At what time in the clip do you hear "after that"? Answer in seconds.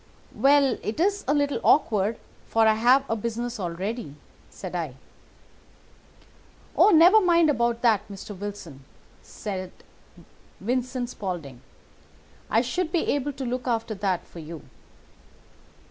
13.67-14.25